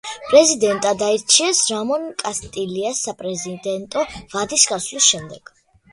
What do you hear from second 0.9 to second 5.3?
აირჩიეს რამონ კასტილიას საპრეზიდენტო ვადის გასვლის